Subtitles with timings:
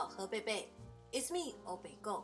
[0.00, 0.70] 何贝贝
[1.12, 2.22] ，It's me，欧北共，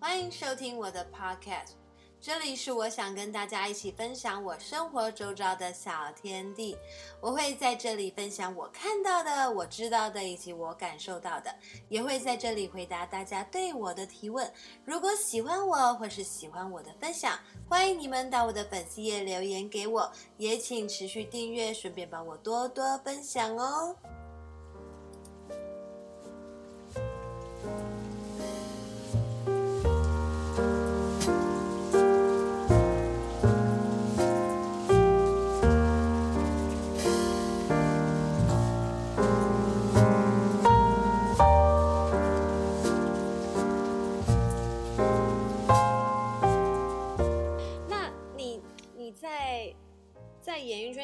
[0.00, 1.72] 欢迎收听我的 Podcast。
[2.20, 6.76] 这里是我想跟大家一起分享我生活周遭的小天地。
[7.20, 11.54] 我会在这里分享我看到的、我知道的以及我感受到的，
[11.88, 14.52] 也会在这里回答大家对我的提问。
[14.84, 17.38] 如果喜欢我或是喜欢我的分享，
[17.68, 23.94] 欢迎你们到我的粉丝页留言给我，也请持续订阅，顺便帮我多多分享哦。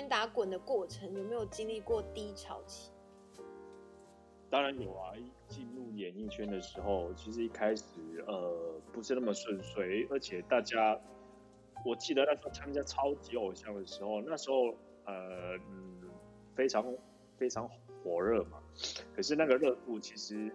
[0.08, 2.90] 打滚的过程有没有经历过低潮期？
[4.50, 5.12] 当然有啊！
[5.48, 7.84] 进入演艺圈的时候，其实一开始
[8.26, 11.00] 呃不是那么顺遂，而且大家，
[11.84, 14.68] 我记得那时候参加超级偶像的时候，那时候
[15.06, 16.08] 呃嗯
[16.54, 16.84] 非常
[17.36, 17.68] 非常
[18.02, 18.62] 火热嘛。
[19.16, 20.54] 可是那个热度其实，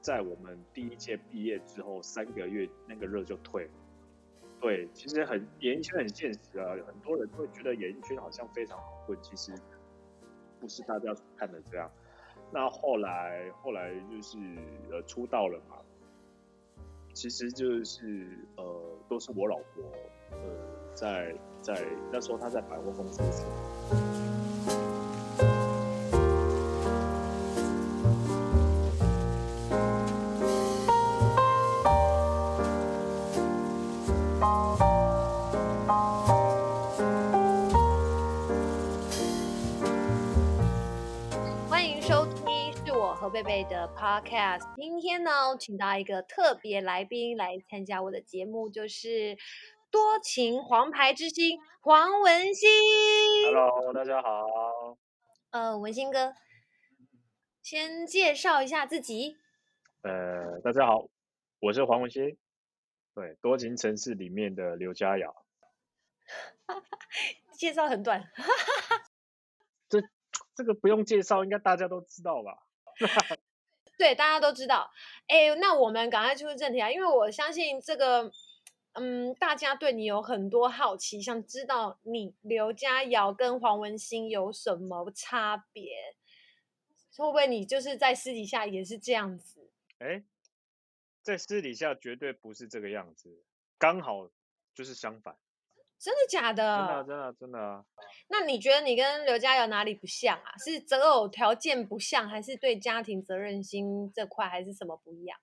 [0.00, 3.70] 在我们第一届毕业之后三个月，那个热就退了。
[4.60, 9.54] 对，其实很演艺圈很现实啊，很多人会觉得演艺圈好像非常好混，其实
[10.60, 11.90] 不是大家看的这样。
[12.52, 14.36] 那后来后来就是
[14.90, 15.76] 呃出道了嘛，
[17.14, 19.82] 其实就是呃都是我老婆
[20.32, 20.38] 呃
[20.94, 23.22] 在在那时候她在百货公司
[43.70, 49.38] 的 Podcast，今天呢，请到一个特别来宾来参加我的节目，就是
[49.92, 52.68] 多情黄牌之星黄文星。
[53.46, 54.98] Hello，大家好。
[55.50, 56.34] 呃，文星哥，
[57.62, 59.36] 先介绍一下自己。
[60.02, 61.08] 呃，大家好，
[61.60, 62.36] 我是黄文星。
[63.14, 65.44] 对，多情城市里面的刘佳瑶。
[67.56, 68.28] 介绍很短。
[69.88, 70.02] 这
[70.56, 72.66] 这个不用介绍，应该大家都知道吧？
[74.00, 74.90] 对，大家都知道。
[75.26, 76.90] 哎，那我们赶快进入正题啊！
[76.90, 78.32] 因为我相信这个，
[78.94, 86.16] 嗯，大家对你有很多好奇，想知道你刘佳瑶跟黄文星有什么差别？
[87.18, 89.70] 会不会你就是在私底下也是这样子？
[89.98, 90.24] 哎，
[91.20, 93.44] 在私底下绝对不是这个样子，
[93.76, 94.30] 刚好
[94.74, 95.36] 就是相反。
[96.00, 96.78] 真的假的？
[96.78, 97.84] 真的真的真的啊！
[98.28, 100.56] 那你觉得你跟刘嘉瑶哪里不像啊？
[100.64, 105.38] 是择偶条件不像，还是对家庭责任心这块，还是什么不一样？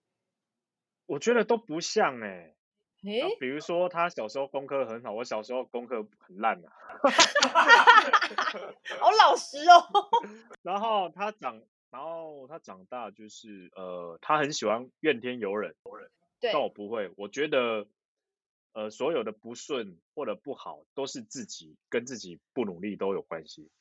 [1.05, 2.55] 我觉得都不像哎、欸。
[3.03, 6.71] 哎，比如说他小时候功课很好，我小时候功课很烂啊。
[8.99, 10.09] 好老实哦。
[10.63, 15.75] 然后他长，然后他长大就是呃，他很喜欢怨天尤人。
[16.41, 16.51] 对。
[16.51, 17.85] 但我不会，我觉得。
[18.77, 23.71] 呃，所有的不顺或者不好，都是自己跟自己不努力都有关系，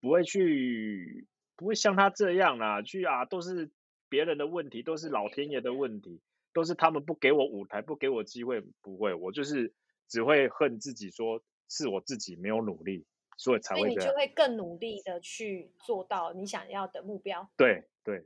[0.00, 3.72] 不会去，不会像他这样啦，去啊，都是
[4.08, 6.20] 别人的问题，都是老天爷的问题，
[6.52, 9.74] 都是他们不给我舞台，不给我机会，不会，我就是
[10.06, 13.04] 只会恨自己，说是我自己没有努力，
[13.36, 13.94] 所以才会这样。
[13.94, 17.50] 所以你就会更努力的去做到你想要的目标。
[17.56, 18.24] 对对。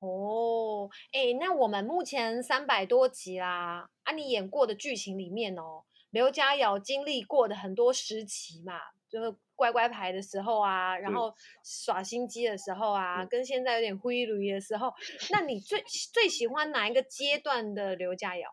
[0.00, 8.74] 哦，哎，那我们目前三百多集啦，啊，你演过的剧情里面哦，刘佳瑶经历过的很多时期嘛，
[9.08, 11.34] 就是乖乖牌的时候啊，然后
[11.64, 14.94] 耍心机的时候啊，跟现在有点灰驴的时候，
[15.32, 18.48] 那你最最喜欢哪一个阶段的刘佳瑶？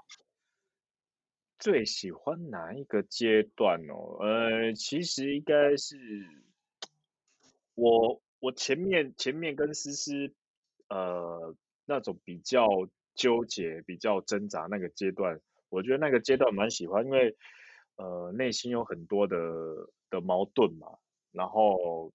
[1.59, 4.17] 最喜欢哪一个阶段哦？
[4.19, 5.95] 呃，其实应该是
[7.75, 10.33] 我我前面前面跟思思。
[10.89, 11.55] 呃，
[11.85, 12.67] 那种比较
[13.15, 15.39] 纠结、比较挣扎那个阶段，
[15.69, 17.35] 我觉得那个阶段蛮喜欢，因为
[17.95, 19.37] 呃内心有很多的
[20.09, 20.97] 的矛盾嘛，
[21.31, 22.11] 然后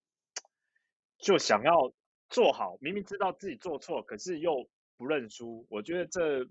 [1.19, 1.93] 就想要
[2.29, 5.67] 做好，明明知道自己做错，可是又不认输。
[5.69, 6.47] 我觉得这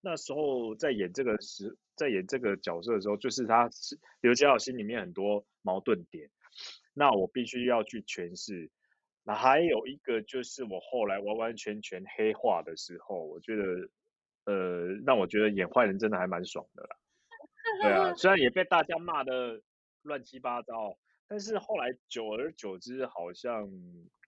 [0.00, 3.70] 那时候在演这个时，在演这个角色的时候，就是他
[4.20, 6.28] 刘佳瑶心里面很多矛盾点，
[6.92, 8.70] 那我必须要去诠释。
[9.24, 13.62] 那还有一个就是我后来完完全全黑化的时候，我觉得，
[14.46, 16.96] 呃，让我觉得演坏人真的还蛮爽的啦。
[17.80, 19.62] 对啊，虽然也被大家骂的
[20.02, 20.98] 乱七八糟，
[21.28, 23.70] 但是后来久而久之，好像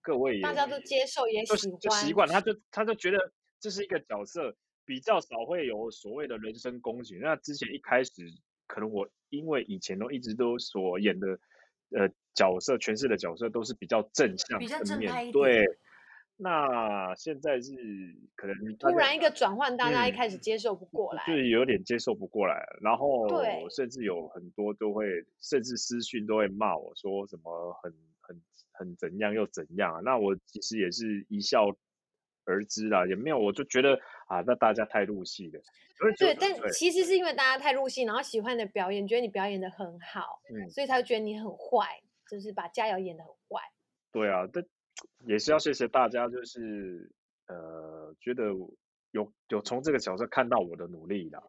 [0.00, 7.17] 各位也大家都接受也喜欢，就习惯，他就他就觉得这是一个角色，比较少会有所谓的人身攻击。
[7.17, 8.11] 那之前一开始，
[8.69, 11.26] 可能我因为以前都一直都所演的
[11.90, 15.32] 呃角色诠释的角色都是比较正向、比较正派一点。
[15.32, 15.64] 对。
[16.36, 17.70] 那现在是
[18.34, 23.28] 可能突然一个转换，大家一开始接受不过来，嗯、就是有点接受不过来，然后
[23.70, 25.06] 甚至有很多都会，
[25.40, 28.42] 甚至私讯都会骂我说什么很很
[28.72, 30.02] 很怎样又怎样。
[30.02, 31.69] 那我其实也是一笑
[32.44, 33.96] 而知啦，也没有，我就觉得
[34.26, 35.62] 啊，那大家太入戏了。
[36.19, 43.62] 对，但其实是因为大家太入戏，然后喜欢你的表演，觉得你表演的很好，嗯，所以他就觉得你很坏，就是把佳瑶演的很坏。
[44.12, 44.65] 对啊，但。
[45.26, 47.11] 也是要谢谢大家，就是
[47.49, 48.44] 呃，觉得
[49.11, 51.43] 有有从这个角色看到我的努力啦，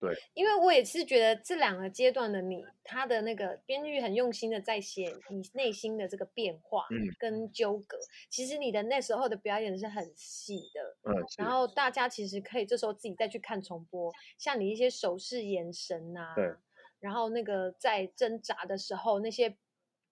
[0.00, 6.86] 对，因为我也是觉得这两个阶段的你，他的那个编剧很用心的在写你内心的这个变化，
[7.18, 16.54] 跟纠葛，嗯、其实你的那时候的表演是很细的，嗯，然后大家其实可以这时候自己再去看重播，像你一些手势、眼神呐、啊，对，
[16.98, 19.54] 然后那个在挣扎的时候那些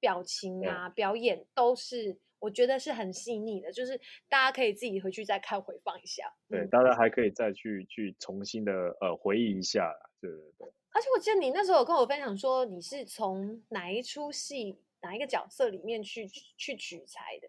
[0.00, 2.18] 表情啊、表演都是。
[2.40, 6.32] 我觉得是很细腻的，就是大家可以自己回去再看回放一下。
[6.48, 9.92] 对，大家还可以再去去重新的呃回忆一下。
[10.20, 10.72] 对对对。
[10.92, 17.48] 而且我记得你那时候有跟我分享说，你是从哪一出戏哪一个角色里面去去取材的？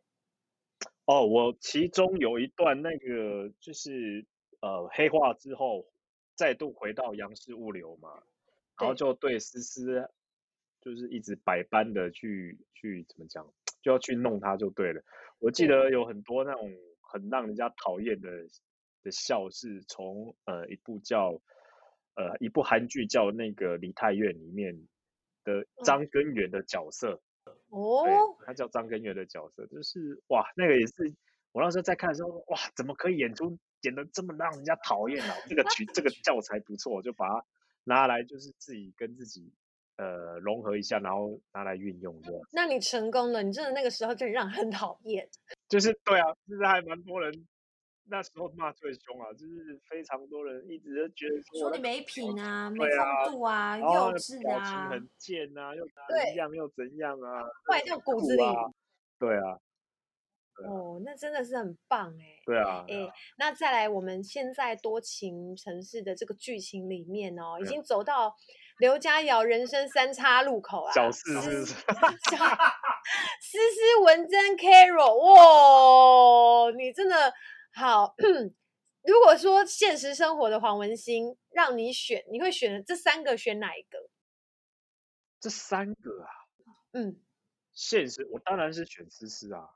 [1.05, 4.25] 哦，我其中有一段那个就是
[4.61, 5.85] 呃黑化之后
[6.33, 8.23] 再度回到杨氏物流嘛，
[8.79, 10.09] 然后就对思思
[10.81, 13.45] 就是一直百般的去去怎么讲？
[13.81, 15.01] 就要去弄他就对了。
[15.39, 16.69] 我记得有很多那种
[17.01, 18.29] 很让人家讨厌的
[19.03, 21.41] 的笑，是从呃一部叫
[22.15, 24.87] 呃一部韩剧叫那个梨泰院里面
[25.43, 27.21] 的张根源的角色。
[27.69, 28.05] 哦，
[28.45, 31.15] 他叫张根源的角色，就是哇，那个也是
[31.51, 35.35] 我那时候在看的时候，哇，怎么可以演出演的这么让人家讨厌啊？
[35.47, 37.45] 这个 曲这个教材不错，我就把它
[37.85, 39.53] 拿来就是自己跟自己。
[39.99, 42.41] 呃，融合一下，然后拿来运用，这样。
[42.53, 45.27] 那你成功了，你真的那个时候真的让人很讨厌。
[45.67, 47.29] 就是对啊，就是还蛮多人
[48.05, 58.43] 那时候骂最凶啊，就是非常多人一直都觉得说，说你没品啊，没风度啊，幼稚啊，很贱啊，又怎样又怎样啊，坏掉骨子里。
[59.19, 59.59] 对啊。
[60.63, 62.39] 哦，那真的是很棒哎。
[62.45, 62.85] 对啊。
[62.87, 68.33] 哎，那再来，我们现在多情城市的这个剧情里面哦，已经走到。
[68.79, 71.65] 刘佳瑶人生三叉路口啊，小四是
[73.41, 75.15] 思思文珍 Carol，
[76.65, 77.33] 哇，你真的
[77.73, 78.15] 好。
[79.03, 84.09] 如果说现实生活的黄文兴让你选，你会选这三个，选哪一个？
[85.41, 86.29] 这三个啊，
[86.93, 87.19] 嗯，
[87.73, 89.69] 现实我当然是选思思啊。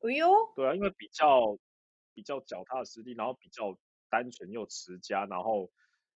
[0.00, 1.56] 哎呦，对啊，因为比较
[2.12, 3.78] 比较脚踏实地，然后比较
[4.10, 5.70] 单纯又持家，然后。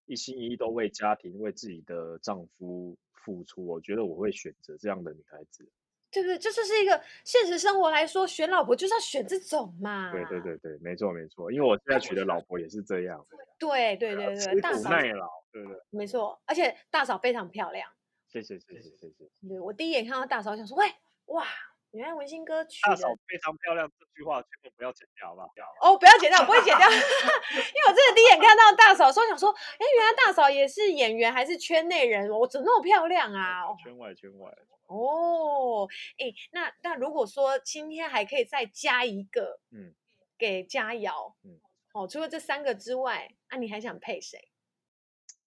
[0.06, 5.68] 一心一意都为家庭、为自己的丈夫付出，我觉得我会选择这样的女孩子。
[6.08, 6.38] 对不对？
[6.38, 10.10] 这就是一个现实生活来说，选老婆就是要选这种嘛。
[10.12, 13.26] 对对对对，没错没错，因为我现在娶的老婆也是这样。
[13.58, 15.76] 对对对对，大嫂耐老，对对。
[15.90, 17.90] 没错，而且大嫂非常漂亮。
[18.28, 19.28] 谢谢谢谢谢谢。
[19.46, 20.86] 对，我第一眼看到大嫂，想说，喂，
[21.26, 21.44] 哇。
[21.92, 25.48] 原来文心歌曲大嫂非常漂亮，这句话千万不要剪掉，好不好？
[25.80, 32.28] 哦，不要剪掉，我不会剪掉， 因为我真的第一眼看到大嫂，说想说，哎，原来大嫂也是演员，还是圈内人？
[32.28, 33.62] 我怎么那么漂亮啊？
[33.82, 34.52] 圈外，圈外。
[34.86, 35.88] 哦，
[36.18, 39.94] 哎，那那如果说今天还可以再加一个，嗯，
[40.38, 41.58] 给佳瑶，嗯，
[41.92, 44.48] 哦，除了这三个之外，啊，你还想配谁？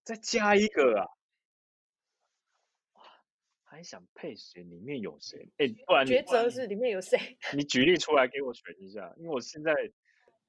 [0.04, 1.06] 再加一个啊？
[3.70, 4.64] 还想配谁？
[4.64, 5.48] 里面有谁？
[5.58, 7.20] 哎，不然抉择是里面有谁？
[7.54, 9.72] 你举例出来给我选一下，因为我现在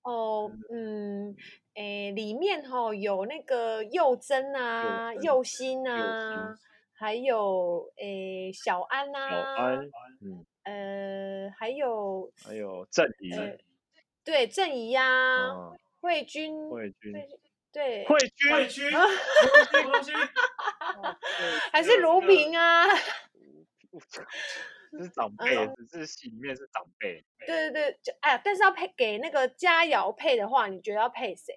[0.03, 1.37] 哦，嗯，
[1.75, 6.59] 哎，里面哈有那个幼珍啊，幼欣啊，
[6.93, 9.91] 还有哎小安啊，小安，
[10.23, 13.31] 嗯，呃，还有还有郑怡，
[14.25, 15.51] 对，郑怡呀，
[16.01, 17.13] 慧君，慧君，
[17.71, 20.15] 对，慧君，慧君，慧君。
[21.73, 22.87] 还是卢平啊，
[24.91, 25.55] 这 是长辈，
[25.89, 27.25] 只是戏里面是长辈。
[27.47, 31.55] 对对对，就哎呀，但是要配给那个佳瑶配的话，你觉得要配谁？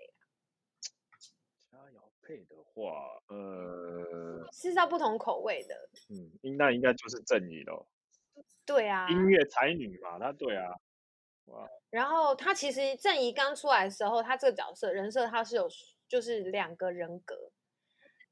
[1.71, 5.89] 佳瑶配的话，呃，是要不同口味的。
[6.09, 7.88] 嗯，应那应该就是正义喽。
[8.65, 10.71] 对啊，音乐才女嘛，她对啊。
[11.45, 11.67] 哇。
[11.89, 15.67] 然后她其实郑怡刚出来的时候，她这个角色人设，她是有
[16.07, 17.51] 就是两个人格。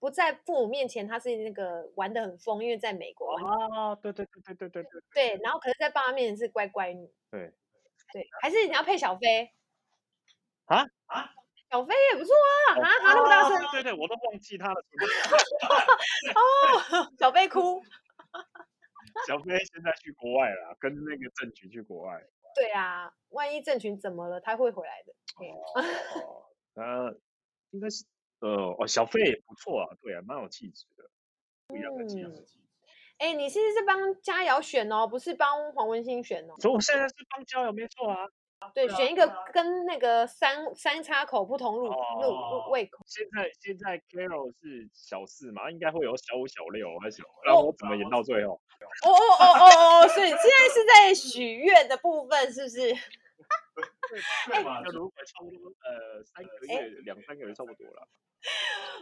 [0.02, 3.36] 不在父母面前，他是那个玩得很疯，因为在美国。
[3.36, 5.02] 哦，对对对对对对对。
[5.14, 7.08] 对，然后可是在爸妈面前是乖乖女。
[7.30, 7.54] 对。
[8.12, 9.54] 对，还是你要配小飞？
[10.66, 11.32] 啊啊！
[11.70, 12.34] 小飞也不错
[12.70, 14.84] 啊，啊，他那么大声，对对，我都忘记他了。
[16.36, 17.82] 哦，小飞哭。
[19.28, 22.22] 小飞现在去国外了，跟那个郑群去国外。
[22.56, 25.14] 对啊，万一郑群怎么了，他会回来的。
[25.46, 27.16] 哦，呃，
[27.70, 28.04] 应该是，
[28.42, 31.10] 呃，哦，小费也不错啊，对啊，蛮有气质的，
[31.68, 32.58] 不一样的气质。
[33.18, 36.56] 哎，你是是帮佳瑶选哦，不是帮黄文兴选哦。
[36.60, 38.28] 所以我现在是帮佳瑶，没错啊。
[38.76, 43.04] 对，选一个跟那个三三叉口不同路路胃口。
[43.08, 47.24] 现在现在 Carol 是小四嘛，应该会有小五、小六，还是？
[47.44, 48.54] 然后我怎么演到最后？
[48.54, 52.90] 哦哦哦哦哦，所以现在是在许愿的部分，是不是？
[54.52, 58.08] 哎，那如果差不多呃三个月两三个月差不多了。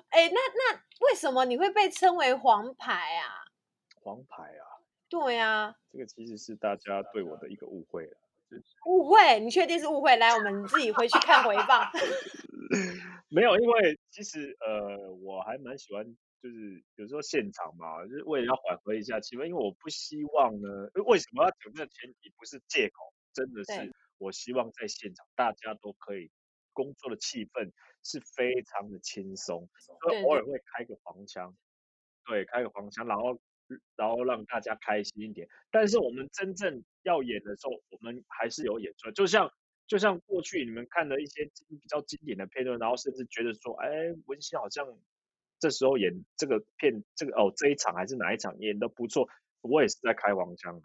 [0.10, 3.46] 哎，那那为什么你会被称为黄牌啊？
[4.01, 4.65] 黄牌啊？
[5.08, 8.17] 对啊，这个其实是大家对我的一个误会了。
[8.86, 9.39] 误会？
[9.39, 10.15] 你确定是误会？
[10.15, 11.91] 来，我们自己回去看回放。
[13.29, 16.03] 没有，因为其实呃，我还蛮喜欢，
[16.41, 22.34] 就是有时候现场嘛，就是为了要缓和一下气氛，因为我不希望呢，为什么要讲这个前提？
[22.38, 26.31] 不是借口，真的是我希望在现场大家都可以
[26.80, 27.72] 工作的气氛
[28.04, 29.68] 是非常的轻松，
[30.02, 31.56] 所以偶尔会开个黄腔，
[32.26, 33.40] 对，开个黄腔，然后。
[33.96, 39.14] 然后让大家开心一点，但是我们真正要演的时候，我们还是有演出来。
[39.14, 39.54] 就像
[39.86, 43.88] 就像过去你们看的一些比较经典的片段，然后甚至觉得说，哎，
[44.26, 44.88] 文心好像
[45.60, 49.30] 这时候演这个片，这个哦这一场还是哪一场演的不错，
[49.62, 50.82] 我也是在开黄腔。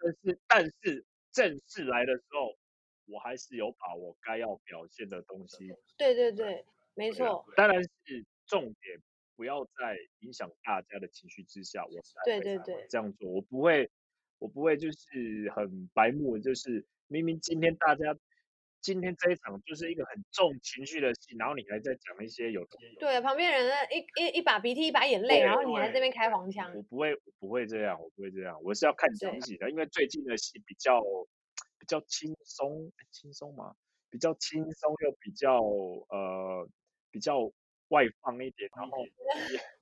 [0.00, 2.58] 但是但是正式来的时候，
[3.06, 5.74] 我还是有把我该要表现的东西。
[5.96, 7.44] 对对对，没错。
[7.56, 7.88] 当然是
[8.46, 9.00] 重点。
[9.38, 11.90] 不要在影响大家的情绪之下，我
[12.24, 13.90] 对对对这样做，我不会，
[14.38, 18.16] 我不会就是很白目，就是明明今天大家
[18.80, 22.66] 今天这一场就是一个很重情绪的戏，然后你还在讲一些有
[22.98, 30.98] 对旁边人的一一一把鼻涕一把眼泪，然后你还在这边开黄腔，我不会，我不会这样，我不会这样，我是要看整体的，因为最近的戏比较
[31.86, 33.76] 比较轻松，轻松嘛，
[34.10, 36.68] 比较轻松又比较呃
[37.12, 37.52] 比较。
[37.90, 38.98] 外放一点，然后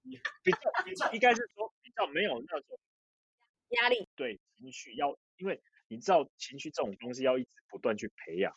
[0.02, 2.78] 也比较比较应该是说比较没有那种
[3.80, 5.58] 压力，对情绪要，因为
[5.88, 8.54] 你知道情绪这种东西要一直不断去培养。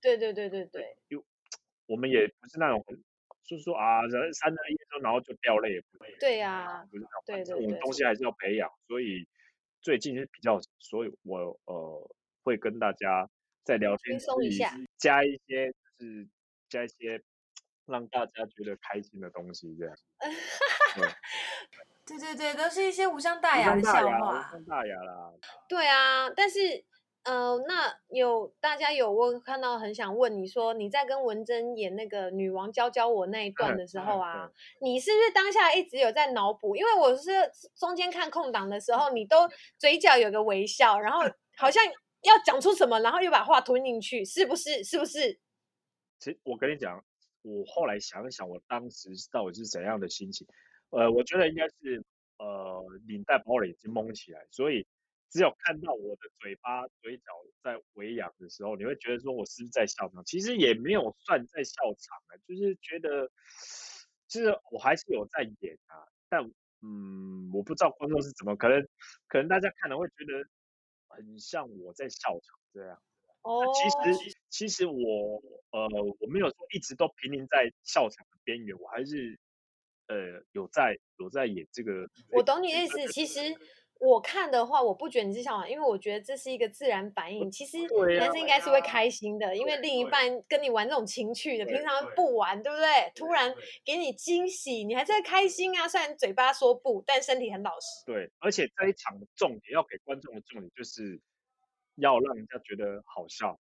[0.00, 0.96] 对对对对对。
[1.08, 1.24] 就
[1.86, 2.84] 我们也不是那种，
[3.44, 6.16] 就是说啊，人三日一说然后就掉泪，不会。
[6.18, 6.84] 对呀。
[6.90, 9.28] 不是那种，这种东西还是要培养，所以
[9.80, 12.16] 最近是比较，所以我呃
[12.48, 13.28] 会跟大家
[13.62, 16.28] 在聊天，轻松一下，加一些就是
[16.68, 17.22] 加一些。
[17.90, 19.96] 让大家觉得开心的东西，这样。
[22.06, 24.38] 对对对，都是一些无伤大雅的笑话。
[24.38, 25.32] 无伤大雅啦。
[25.66, 26.84] 对啊，但是，
[27.24, 34.50] 呃，那有大家有我看到很想问你说，你在跟文珍演那个女王教教我那一段的时候 啊，
[34.82, 36.76] 你是不是当下一直有在脑补？
[36.76, 37.30] 因为我是
[37.74, 41.22] 中间看空档的时候，你都嘴角有个微笑，然后
[41.56, 41.82] 好像
[42.22, 44.82] 要讲出什么，然后又把话吞进去，是不是？
[44.84, 45.38] 是不是？
[46.18, 47.04] 其实我跟你讲。
[47.42, 50.46] 我后来想一想，我当时到底是怎样的心情？
[50.90, 52.04] 呃，我觉得应该是
[52.36, 54.84] 呃领带把我的眼睛蒙起来，所以
[55.30, 57.32] 只有看到我的嘴巴、嘴角
[57.62, 60.22] 在微扬的时候，你会觉得说我是不是在笑场？
[60.26, 63.30] 其实也没有算在笑场啊，就是觉得，
[64.26, 66.44] 就是我还是有在演啊，但
[66.82, 68.86] 嗯，我不知道观众是怎么，可能
[69.28, 70.44] 可能大家看了会觉得
[71.18, 73.02] 很像我在笑场这样。
[73.42, 75.88] 哦，其实其实我呃
[76.20, 79.38] 我没有说一直都濒临在笑场的边缘，我还是
[80.06, 82.08] 呃有在有在演这个。
[82.30, 83.40] 我懂你的意思，其实
[83.98, 87.50] 我看的话，我不觉得你是笑场，因为我觉得这是一个自然反应。
[87.50, 87.78] 其实
[88.16, 93.12] 男生应该是会开心的，因为另一半跟你玩这种情趣的，平常不玩，对不对？
[93.14, 95.88] 突然给你惊喜，你还是会开心啊。
[95.88, 98.04] 虽然嘴巴说不，但身体很老实。
[98.06, 101.20] 对，而且这一场的重点要给观众的重点就是。
[102.00, 103.58] 要让人家觉得好笑，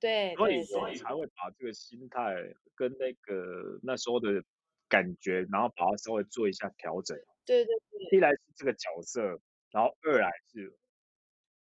[0.00, 2.34] 对，所以我才会把这个心态
[2.74, 4.42] 跟那个那时候的
[4.88, 7.16] 感觉，然后把它稍微做一下调整。
[7.46, 7.72] 对对
[8.10, 10.72] 对，一来是这个角色，然后二来是，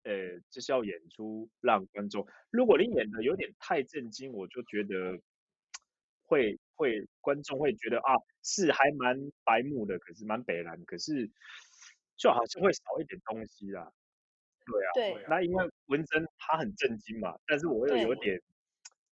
[0.04, 5.20] 呃，就是要演出让观众，如果你演的有点太震惊，我就觉得
[6.24, 11.30] 会会观众会觉得啊，是还蛮白目的，可是蛮北蓝，可是
[12.16, 13.92] 就好像会少一点东西啦。
[14.66, 18.42] 对啊，对，那因为文珍她很震惊嘛，但是我又有点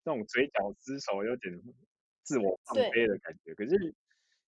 [0.05, 1.61] 那种嘴角失手，有点
[2.23, 3.95] 自我放飞的感觉，可是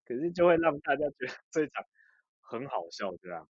[0.04, 1.84] 可是就会让大家觉得 这一场
[2.40, 3.48] 很好笑，这样。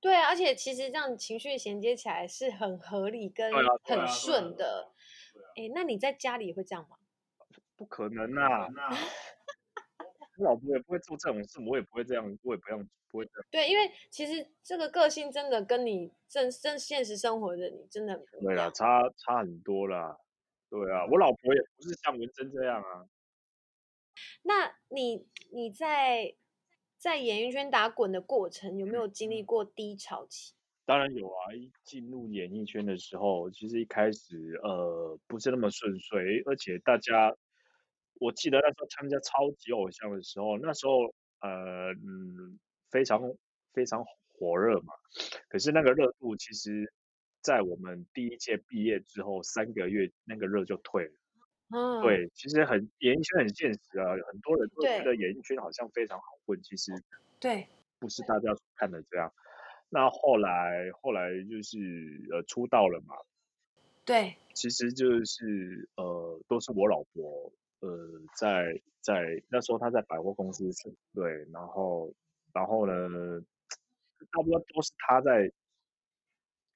[0.00, 3.52] 对啊，而且其实这样情绪衔接起来是很合理跟
[3.84, 4.92] 很顺的。
[5.56, 6.96] 哎，那你在家里会这样吗？
[7.76, 8.68] 不可能啊！
[10.38, 13.46] 我老婆也不会做这种事，我也不会这样，我也不用不会这样。
[13.50, 20.16] 对，因为其实这个个性真的跟你真真现实生活的你真的对啦，差差很多啦。
[20.70, 23.04] 对啊，我老婆也不是像文珍这样啊。
[24.42, 26.34] 那你你在
[27.00, 30.52] 在演艺圈打滚的过程，有没有经历过低潮期？
[30.84, 31.54] 当然有啊！
[31.54, 37.34] 一进入演艺圈的时候，其实一开始呃不是那么顺遂，而且大家，
[38.20, 41.06] 我记得那时候参加超级偶像的时候，那时候
[41.40, 43.22] 呃嗯非常
[43.72, 44.04] 非常
[44.34, 44.92] 火热嘛。
[45.48, 46.92] 可是那个热度其实，
[47.40, 51.12] 在我们第一届毕业之后三个月，那个热就退了。
[51.72, 56.92] 嗯，对，其实很演艺圈很现实啊，很多人都觉得演艺圈好像非常好混，其实
[57.38, 57.68] 对，
[58.00, 59.32] 不是大家所看的这样。
[59.88, 61.78] 那后来，后来就是
[62.32, 63.14] 呃出道了嘛，
[64.04, 70.68] 对，其实就是呃都是我老婆呃在在那时候她在百货公司
[71.14, 72.12] 对，然后
[72.52, 73.40] 然后呢，
[74.32, 75.52] 差不多都是她在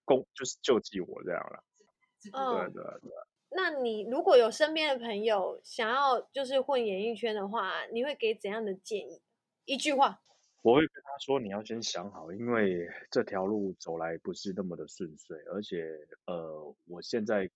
[0.04, 1.64] 供就是救济我这样了，
[2.32, 3.10] 嗯、对对对。
[3.54, 9.22] 那你如果有身边的朋友想要就是混演艺圈的话，你会给怎样的建议？
[9.64, 10.20] 一句话。
[10.62, 15.84] 我会跟他说，你要先想好，因为这条路走来不是那么的顺遂，而且
[16.24, 17.50] 呃，我现在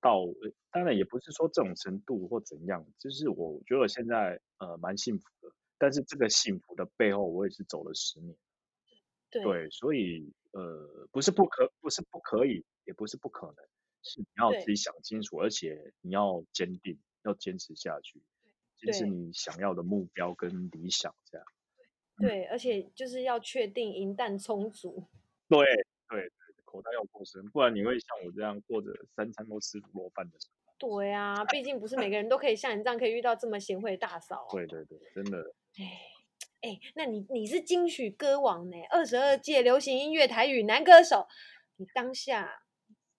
[0.00, 0.24] 到，
[0.72, 8.36] 当然也不是说这种程度或怎样，就是我觉得我现在呃蛮幸福的，但是这个幸福的背后，我也是走了十年，
[9.30, 13.56] 对，对，所以呃，不是不可，不是不可以，也不是不可能，
[14.02, 18.22] 是你要自己想清楚，而且你要坚定，要坚持下去，
[18.78, 21.46] 坚持你想要的目标跟理想这样。
[22.18, 25.06] 对，而且就是要确定银弹充足。
[25.48, 25.58] 对
[26.08, 26.30] 对，
[26.64, 30.72] 口袋要够深，不然你会像我这样过着三餐都吃卤肉饭的生活。
[30.78, 34.52] 对啊，毕竟不是每个人都可以像你这样可以遇到这么贤惠的大嫂啊。
[34.52, 35.38] 对对对，真的。
[35.78, 35.84] 哎
[36.60, 38.76] 哎，那你你是金曲歌王呢？
[38.90, 41.28] 二十二届流行音乐台语男歌手，
[41.76, 42.64] 你当下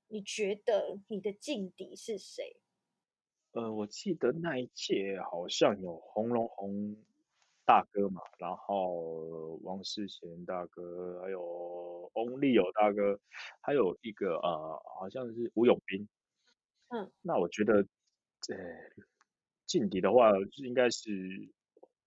[0.09, 2.57] 你觉得你的劲敌是谁？
[3.53, 6.97] 呃，我记得那一届好像有洪荣宏。
[7.65, 13.19] 大哥嘛，然后王世贤大哥，还有翁立友大哥，
[13.61, 16.09] 还有一个呃，好像是吴永斌。
[16.87, 18.57] 嗯，那我觉得，呃，
[19.67, 21.11] 劲敌的话，就应该是，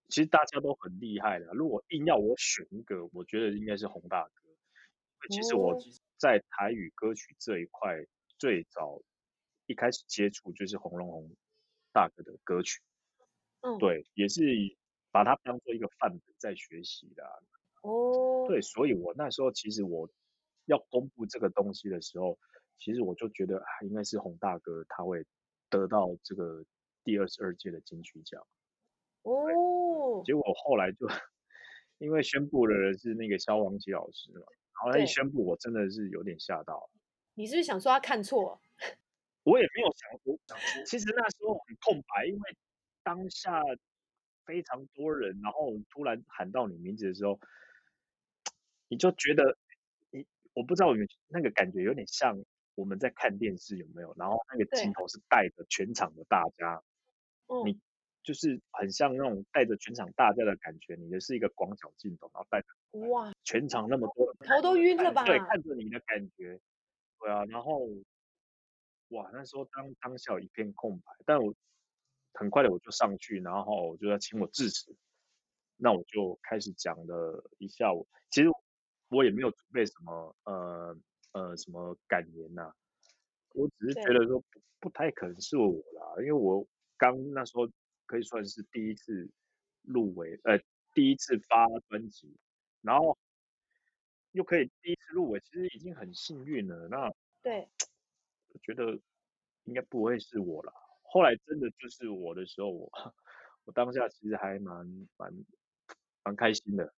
[0.09, 1.47] 其实大家都很厉害的。
[1.53, 4.33] 如果硬要我选一个，我觉得应该是洪大哥。
[5.31, 5.79] 其实我
[6.23, 8.07] 在台语歌曲这一块，
[8.39, 9.03] 最早
[9.67, 11.29] 一开始接触就是洪荣宏
[11.93, 12.81] 大哥的歌曲。
[13.63, 14.43] 嗯，对，也是。
[15.15, 17.23] 把它当做一个范本在学习的
[17.83, 18.49] 哦，oh.
[18.49, 20.09] 对，所以我那时候其实我
[20.65, 22.39] 要公布这个东西的时候，
[22.79, 25.23] 其实我就觉得啊，应该是洪大哥他会
[25.69, 26.65] 得到这个
[27.05, 28.41] 第二十二届的金曲奖
[29.21, 29.53] 哦。
[29.53, 30.25] Oh.
[30.25, 31.07] 结果后来就
[31.99, 34.47] 因为宣布的人是那个萧煌奇老师嘛，然
[34.85, 36.90] 后他一宣布，我真的是有点吓到。
[37.35, 38.61] 你是不是想说他看错？
[39.45, 40.38] 我也没有想说，
[40.87, 42.57] 其实那时候很空白，因为
[43.03, 43.62] 当下。
[44.45, 47.38] 非常多人，然后突然喊到你名字的时候，
[48.88, 49.57] 你就觉得
[50.11, 52.37] 你，我不知道有那个感觉有点像
[52.75, 54.12] 我们在看电视有没有？
[54.18, 56.83] 然后那个镜头是带着全场的大家，
[57.64, 57.79] 你
[58.25, 60.97] 就是很像那种带着全场大家的感觉。
[60.97, 65.24] 你的是一个广角镜头，然后带着哇，全场那么多人，头都晕了吧？
[65.24, 66.61] 对，看着你的感觉，
[67.18, 67.87] 对啊，然后
[69.09, 71.55] 哇，那时候当当下有一片空白，但我。
[72.35, 74.96] 很快的我就上去，然后我就要请我致辞，
[75.76, 78.09] 那我就开始讲了一下午。
[78.31, 78.48] 其实
[79.11, 80.96] 我也没有准备什么呃
[81.33, 82.74] 呃什么感言呐、啊，
[83.50, 87.68] 我只是觉得说不不太可能是我啦，因为我刚那时候
[88.07, 89.28] 可以算是第一次
[89.83, 90.59] 入围，呃
[90.94, 92.35] 第一次发专辑，
[92.83, 93.16] 然后
[94.35, 96.88] 又可以第一次入围，其实已经很幸运了。
[96.88, 97.11] 那
[97.42, 97.68] 对，
[98.49, 98.99] 我觉得
[99.64, 100.73] 应该不会是我了。
[101.03, 102.90] 后来真的就是我的时候，我
[103.64, 105.33] 我当下其实还蛮蛮
[106.25, 106.92] 蛮开心的。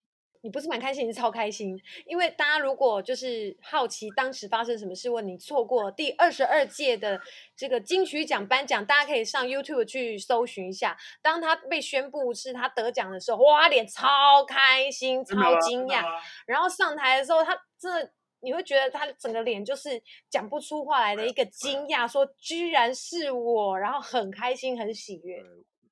[0.44, 1.74] 你不是蛮开心，你是超开心。
[2.04, 7.18] 因为大家如果就是好奇当时发生什么事，问你错过第二十二届的
[7.56, 10.96] 这个金曲奖颁奖，大家可以上 YouTube 去搜寻一下。
[11.22, 16.04] 当他被宣布是他得奖的时候，哇，脸超开心，超惊讶。
[16.46, 18.12] 然后上台的时候，他真的。
[18.40, 25.42] 你会觉得他整个脸就是讲不出话来的一个惊讶，说居然是我，然后很开心很喜悦。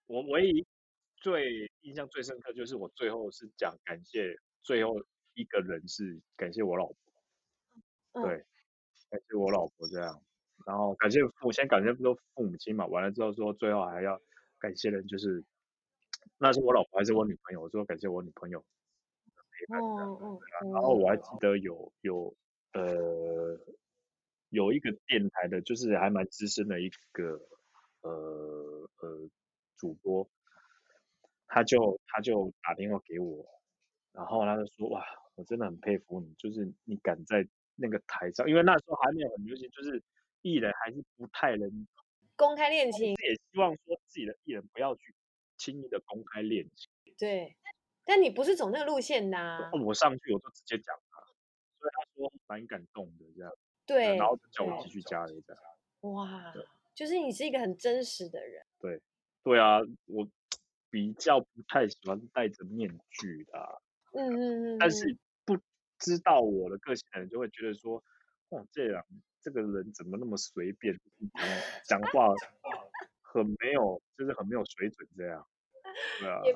[0.06, 0.66] 我唯一
[1.22, 4.96] 最印象最深刻就是我最后是讲感谢最后
[5.34, 6.96] 一个人是感谢我老婆，
[8.12, 8.44] 嗯、对，
[9.08, 10.20] 感谢我老婆这样，
[10.66, 14.20] 然后感谢父先感谢说父母亲嘛，完了之后说最后还要
[14.58, 15.44] 感谢人就是，
[16.38, 17.62] 那是我老婆还是我女朋友？
[17.62, 18.58] 我说感谢我女朋友。
[19.68, 20.40] 哦哦。
[20.72, 22.36] 然后我还记得有有
[22.72, 23.58] 呃
[24.48, 27.40] 有一个电台的，就是还蛮资深的一个
[28.00, 29.30] 呃呃
[29.78, 30.28] 主播，
[31.52, 33.46] 他就他就打电话给我，
[34.12, 40.02] 然后他就说哇，我真的很佩服你，就是你敢在那个台上，因为那时候还没有很流行，就是
[40.40, 41.86] 艺人还是不太能。
[42.34, 45.14] 公开恋情，也希望说自己的艺人不要去
[45.58, 46.90] 轻易的公开恋情。
[47.18, 47.54] 对，
[48.04, 49.70] 但你不是走那个路线的啊。
[49.84, 51.20] 我上去我就直接讲他，
[51.78, 53.52] 所以他说蛮感动的这样。
[53.86, 55.54] 对，然后就叫我继续加了一下。
[56.00, 56.52] 哇，
[56.94, 58.64] 就是你是一个很真实的人。
[58.80, 59.00] 对，
[59.44, 60.26] 对啊，我
[60.92, 63.66] 比较不太喜欢戴着面具的啊。
[64.12, 64.78] 嗯嗯嗯。
[64.78, 65.58] 但是不
[65.98, 68.04] 知道我的个性的人就会觉得说，
[68.50, 69.04] 哇，这样。
[69.40, 70.96] 这个人怎么那么随便？
[71.88, 72.28] 讲话
[73.22, 75.44] 很没有，就是很没有水准这样。
[76.20, 76.54] 对啊， 也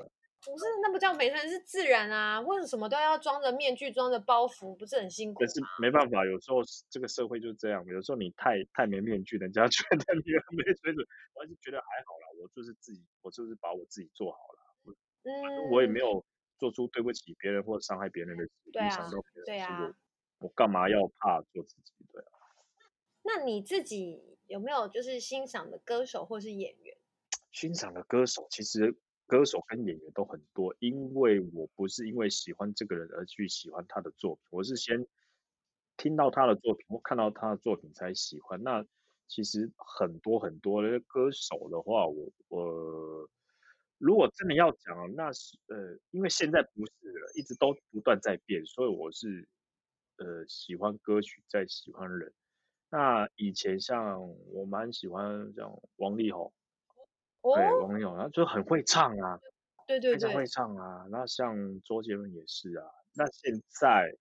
[0.53, 2.41] 不是，那不叫没人是自然啊。
[2.41, 4.77] 为什么都要装着面具、装着包袱？
[4.77, 5.41] 不是很辛苦？
[5.41, 7.85] 可是没办法，有时候这个社会就是这样。
[7.87, 11.07] 有时候你太太没面具，人家觉得你很没水准。
[11.35, 14.95] 我还是觉得还好啦，我就是自己，我就是把我自己做好了。
[15.25, 16.25] 嗯，我也没有
[16.59, 18.51] 做出对不起别人或伤害别人的事。
[18.73, 19.11] 对啊，
[19.45, 19.93] 对啊。
[20.39, 21.93] 我干嘛要怕做自己？
[22.13, 22.31] 对啊。
[23.23, 26.97] 那你自己有没有就是欣赏的歌手或是演员？
[27.51, 28.95] 欣赏的歌手，其实
[29.27, 35.07] 歌手跟演员都很多，因为我不是因为喜欢这个人而去喜欢他的作品，我是先
[35.97, 38.63] 听到他的作品我看到他的作品才喜欢。
[38.63, 38.85] 那
[39.27, 43.29] 其实很多很多的歌手的话，我我
[43.99, 49.49] 如果真的要讲，那是呃，因为现在不是了，一直都不断在变，所以我是
[50.19, 52.33] 呃喜欢歌曲，在喜欢人。
[52.89, 56.53] 那以前像我蛮喜欢像王力宏，
[57.47, 59.39] 哦、对王力宏，他就很会唱啊，
[59.87, 61.07] 对对对，非常会唱啊。
[61.11, 62.85] 那像周杰伦也是啊。
[63.15, 64.13] 那现在，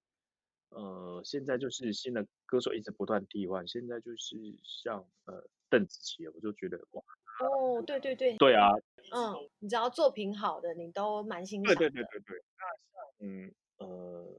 [0.70, 7.02] 呃，现在就是新的歌手一直不断替换，现在就是像呃邓紫棋，我就觉得哇，
[7.40, 8.70] 哦，对对对，对啊，
[9.14, 11.76] 嗯，你只要作品好的，你都蛮欣赏。
[11.76, 12.44] 对对对对对。
[12.58, 14.38] 那像嗯呃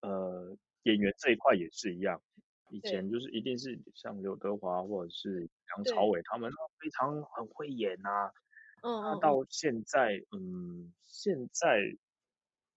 [0.00, 2.20] 呃演员这一块也是一样。
[2.70, 8.32] 以前就是一定是像刘德华或者是梁朝伟他们非常很会演啊，
[8.82, 11.96] 嗯，那到现在嗯现在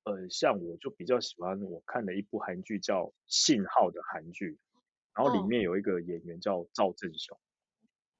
[0.04, 4.58] 呃像我就比较喜欢我看的一部韩剧叫《信号》的韩剧，
[5.13, 7.38] 然后里面有一个演员叫赵正雄，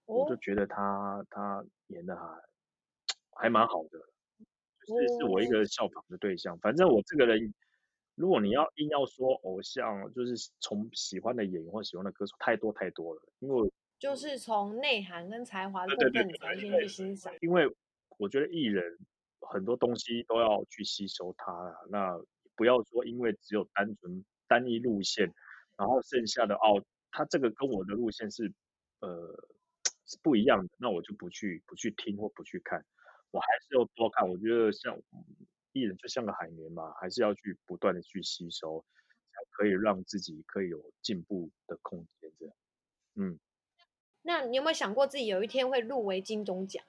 [0.05, 2.43] 我就觉得他他演的还
[3.31, 3.99] 还蛮好的，
[4.86, 7.53] 就是是我一个效仿的对象，反正我这个人。
[8.15, 17.34] 如果你要硬要说偶像，就是从喜欢的演员或喜欢的歌手太多太多了，因为就是从内涵跟才华的部分你才先去欣赏。
[17.41, 17.67] 因为
[18.17, 18.84] 我觉得艺人
[19.39, 22.19] 很多东西都要去吸收他啊，那
[22.56, 25.34] 不要说因为只有单纯单一路线，
[25.78, 28.54] 然后剩下的哦，他这个跟我的路线是
[29.00, 29.34] 呃
[30.06, 32.86] 是不一样的，那我就不去不去听或不去看，
[33.32, 34.30] 我还是要多看。
[34.30, 35.02] 我觉得像。
[35.73, 38.84] 艺人就像个海绵嘛，还是要去不断的去吸收，
[39.31, 42.31] 才可以让自己可以有进步的空间。
[42.39, 42.55] 这样，
[43.15, 43.39] 嗯。
[44.23, 46.84] 那你有没有想过自己有一天会入围金钟奖？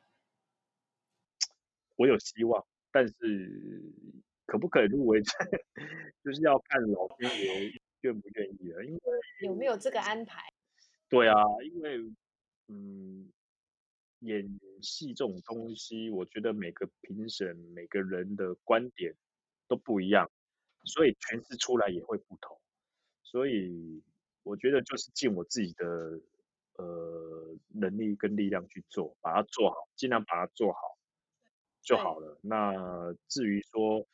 [1.97, 3.14] 我有希望，但是
[4.47, 5.21] 可不可以入围，
[6.25, 7.71] 就是要看老天爷
[8.03, 8.85] 愿不愿意了。
[8.85, 9.01] 因为
[9.42, 10.42] 有没有这个安排？
[11.09, 11.99] 对啊，因为
[12.68, 13.33] 嗯。
[14.23, 19.15] 演戏这种东西，我觉得每个评审、每个人的观点
[19.67, 20.31] 都不一样，
[20.85, 22.57] 所以诠释出来也会不同。
[23.23, 24.03] 所以
[24.45, 26.21] 我觉得就是尽我自己的
[26.77, 30.97] 呃能力跟力量去做，把它做好，尽量把它做好
[31.81, 32.39] 就好了。
[32.41, 34.07] 那至于说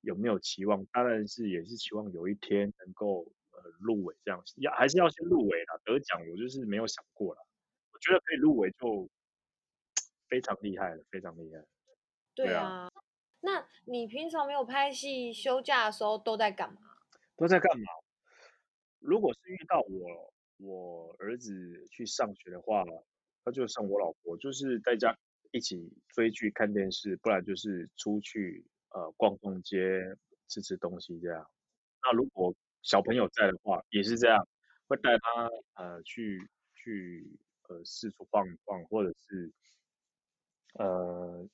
[0.00, 5.76] 有没有期望，当然是也是期望有一天能够呃入围这样，要还是要先入围啦。
[5.84, 7.42] 得奖我就是没有想过啦，
[7.92, 9.10] 我觉得可以入围就。
[10.28, 11.64] 非常厉害了，非常厉害。
[12.34, 12.92] 对啊，对啊，
[13.40, 16.80] 那你平常没有拍戏，休假的时候都在干嘛？
[17.36, 17.84] 都在干嘛？
[18.98, 22.84] 如果是遇到我我儿子去上学的话，
[23.44, 25.16] 他就像我老婆，就是在家
[25.52, 30.16] 一起追剧、看电视，不然就是出去呃逛逛街、
[30.48, 31.48] 吃吃东西这样。
[32.02, 34.46] 那如果小朋友在的话，也是这样，
[34.88, 35.48] 会带他
[35.82, 36.38] 呃去
[36.74, 39.52] 去呃四处逛一逛，或者是。
[40.78, 41.46] 呃，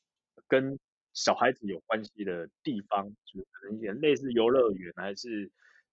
[0.48, 0.78] 跟
[1.14, 5.50] 小孩子有关系的地方，就是可能一点类似游乐园，还是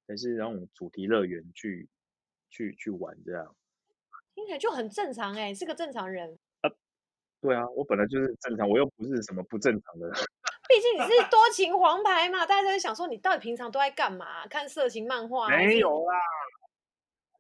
[0.08, 1.88] 还是那种主题乐园去
[2.50, 3.56] 去去玩这样。
[4.36, 6.38] 听起来就很正常哎，是个正常人。
[6.62, 6.72] 呃，
[7.42, 10.16] 对啊，我本来就是正常，我又不是什么不正常的人。
[10.70, 14.48] 毕竟你是多情黄牌嘛，大家都会想说你到底平常都在干嘛？
[14.48, 15.50] 看色情漫画？
[15.50, 16.14] 没有啦，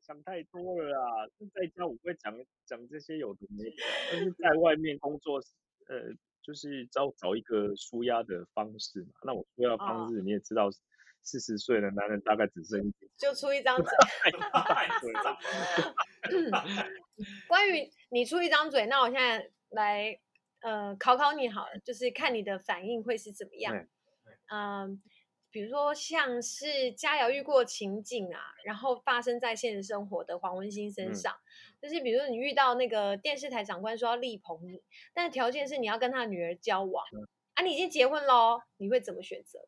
[0.02, 1.28] 想太多了啦。
[1.54, 3.76] 在家我会讲讲这些有的没的，
[4.12, 5.40] 但是在外面工作，
[5.90, 9.08] 呃，就是找找一个舒压的方式嘛。
[9.24, 10.70] 那我舒压方式你也知道，
[11.22, 13.86] 四十岁的男人大概只剩一点，就出一张嘴。
[17.48, 20.18] 关于你出一张嘴，那我现在来
[20.62, 23.76] 呃考考你好了，就是看你的反应会是怎么样。
[24.48, 24.88] 嗯、呃，
[25.52, 34.82] 比如说像是佳瑶遇过情景啊，然后发生在现实生活的黄文馨身上，嗯、就是比如说你遇到那个电视台长官说要力捧你，
[35.14, 39.60] 但条件是你要跟他女儿交往、嗯、啊，你已经结婚喽，你会怎么选择？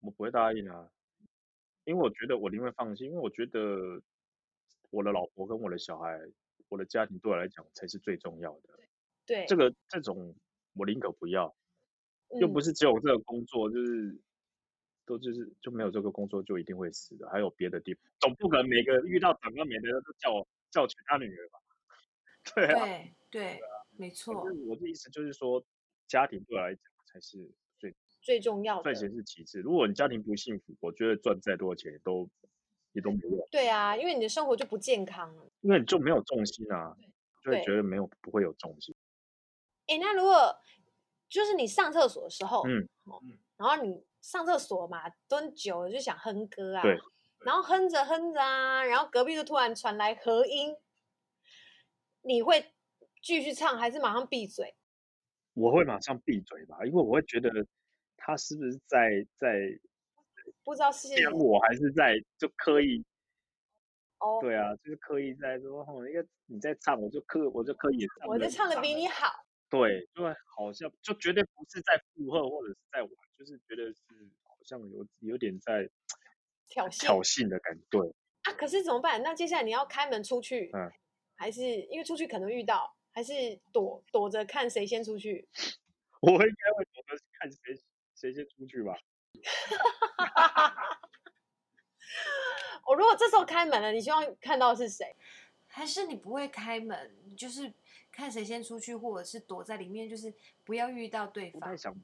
[0.00, 0.90] 我不会答应啊，
[1.84, 4.02] 因为我觉得我宁愿放弃，因为我觉得
[4.90, 6.20] 我的老婆跟我的小孩。
[6.68, 8.70] 我的家庭对我来讲才是最重要的。
[9.26, 10.34] 对，这个这种
[10.72, 11.54] 我宁可不要，
[12.40, 14.18] 又不是只有这个工作，嗯、就是
[15.04, 21.60] 都就是就没有这个工作就一定会死的，还有别的地方，总不可能每个遇到长官，每个人都叫我叫其他女儿吧？
[22.54, 23.60] 对啊，对对，
[23.96, 24.34] 没错。
[24.66, 25.64] 我的意思就是说，
[26.08, 27.38] 家庭对我来讲才是
[27.78, 29.60] 最最重要的，赚钱是其次。
[29.60, 32.28] 如果你家庭不幸福，我觉得赚再多钱都。
[32.94, 33.48] 也都没用。
[33.50, 36.94] 对啊，因为你的生活就不健康了，因为你就没有重心啊，
[37.42, 38.94] 就会觉得没有不会有重心。
[39.86, 40.54] 哎，那如果
[41.26, 42.86] 就是你上厕所的时候，嗯，
[43.56, 46.98] 然后你上厕所嘛，蹲久了就想哼歌啊，对，
[47.44, 50.76] 然后哼着哼着啊，然后隔壁就突然传来和音，
[52.22, 52.72] 你会
[53.22, 54.74] 继续唱还是马上闭嘴？
[55.54, 57.50] 我会马上闭嘴吧，因为我会觉得
[58.16, 59.78] 他是不是在在。
[60.64, 63.04] 不知道是我还是在就刻意，
[64.18, 70.22] 哦，对啊，就是刻意在说，因为你在唱，我就刻我就刻意唱，我就唱的比你好，对，就
[70.54, 74.02] 好像就绝对不是在附和或者是在玩，就是觉得是
[74.44, 75.82] 好像有有点在
[76.68, 79.22] 挑衅挑衅的感觉，对啊，可是怎么办？
[79.22, 80.90] 那接下来你要开门出去，嗯，
[81.34, 83.32] 还是因为出去可能遇到，还是
[83.72, 85.48] 躲躲着看谁先出去？
[86.20, 87.58] 我应该会躲着看谁
[88.14, 88.94] 谁先出去吧。
[92.86, 95.14] 我如果这时候开门了，你希望看到的是谁？
[95.66, 97.72] 还是你不会开门，就是
[98.10, 100.32] 看谁先出去，或者是躲在里面，就是
[100.64, 101.60] 不要遇到对方。
[101.60, 101.94] 不太想，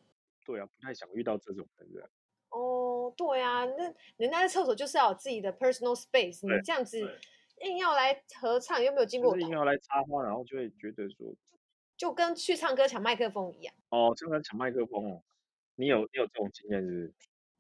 [0.44, 2.08] 对啊，不太想遇到这种人。
[2.50, 6.98] 哦，对啊，那人家在厕所就是要有自己的 personal space，你这样子
[7.60, 11.34] 硬要来合唱，又没有经过，硬要来插花，然后就会觉得说，
[11.96, 13.74] 就跟去唱歌抢麦克风一样。
[13.90, 15.22] 哦，唱歌抢麦克风哦。
[15.74, 17.14] 你有你有这种经验是不是？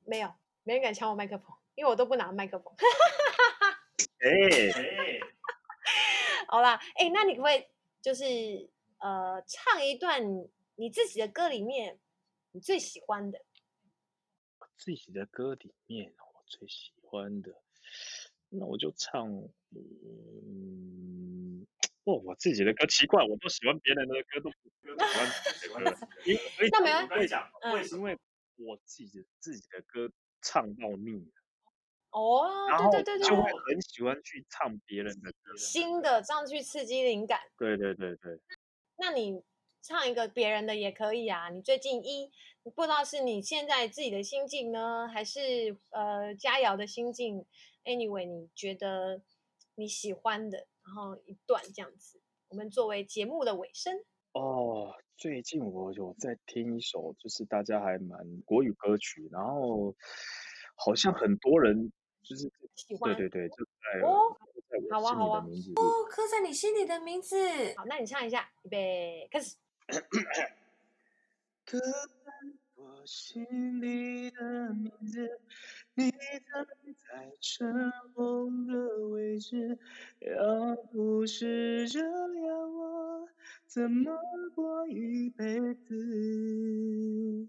[0.04, 0.32] 没有，
[0.64, 2.74] 没人敢抢我麦克风，因为我都不拿麦克风。
[4.20, 4.28] 哎
[4.74, 5.20] 哎，
[6.48, 7.64] 好啦，哎、欸，那你可不可以
[8.00, 8.24] 就是
[8.98, 10.20] 呃唱一段
[10.76, 12.00] 你自己的歌里面
[12.52, 13.38] 你最喜欢的？
[14.78, 17.52] 自己的歌里面我最喜欢的，
[18.48, 19.28] 那我就唱
[19.70, 21.66] 嗯。
[22.04, 25.98] 哦，我自己的歌奇怪，我都喜欢别人的歌，都不喜欢自己的歌。
[26.72, 28.18] 那没关系，我讲，为因为
[28.56, 30.10] 我自己自己的歌
[30.40, 31.32] 唱到腻了。
[32.12, 32.48] 哦，
[32.90, 37.38] 对对对对，就会很喜欢去唱别人的歌，新的这样去刺激灵感。
[37.58, 38.40] 对对对对。
[38.96, 39.42] 那你
[39.82, 41.48] 唱一个别人的也可以啊。
[41.48, 42.30] 你最近一
[42.74, 47.46] 不知道是你现在自己的心境呢，还是呃佳瑶的心境
[47.84, 49.22] ？Anyway，你觉得
[49.76, 50.66] 你喜欢的？
[50.84, 53.94] 然后一段这样子，我们作为节目的尾声。
[54.32, 59.94] 哦，最近我有在听一首，就是大家还蛮国语歌曲，然后
[60.76, 61.90] 好像很多人
[62.22, 64.36] 就是喜欢，对对对，就在哦，
[64.90, 67.36] 在我心里的名字哦，刻在你心里的名字。
[67.76, 69.56] 好，那你唱一下，预备开始。
[71.64, 72.32] 刻在
[72.74, 75.40] 我心里的名字。
[75.94, 78.76] 你藏在尘封的
[79.08, 79.78] 位置，
[80.20, 83.28] 要不是这样，我
[83.66, 84.12] 怎么
[84.54, 87.48] 过一辈子？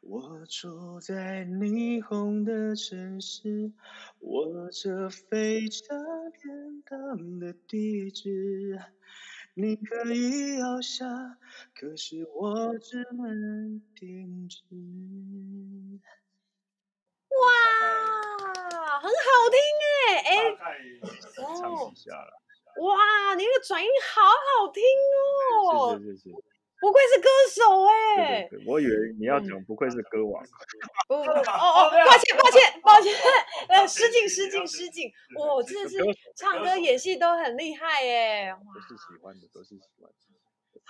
[0.00, 3.72] 我住在霓虹的城市，
[4.20, 5.98] 握着非常
[6.32, 8.78] 天堂的地址，
[9.60, 11.36] 你可以翱翔，
[11.74, 14.62] 可是我只能停止。
[17.28, 17.44] 哇，
[19.00, 20.22] 很好听哎。
[20.22, 20.30] 哎，
[21.42, 21.92] 哦，
[22.86, 24.80] 哇，你那个转音好好听
[25.72, 26.36] 哦，谢谢谢谢，
[26.80, 30.42] 不愧是歌手哎，我以为你要讲不愧是歌王，
[31.08, 33.12] 不 哦哦，抱歉抱歉抱歉，
[33.68, 35.96] 呃，失敬失敬失敬，我，真的是
[36.36, 40.16] 唱歌演戏都很厉害哎，都是喜欢的，都是喜欢的。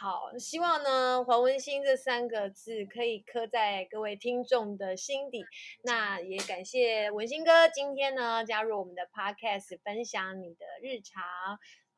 [0.01, 5.45] 好，希望呢，黄文兴这三个字可以刻在各位听众的心底。
[5.83, 11.25] 那也感谢文兴哥今天呢加入我们的 podcast，分享你的日常。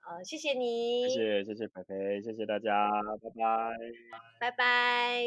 [0.09, 2.91] 呃，谢谢你，谢谢谢谢培培，谢谢大家，
[3.23, 3.77] 拜拜，
[4.41, 5.25] 拜拜。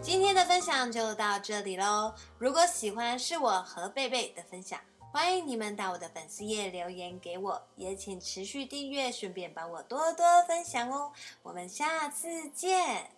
[0.00, 2.14] 今天的分享就到这里喽。
[2.38, 11.12] 如果喜欢是我和贝贝的分享，欢迎你们到我的粉丝页留言给我，也请持续订阅，顺便帮我多多分享哦。
[11.42, 13.17] 我们下次见。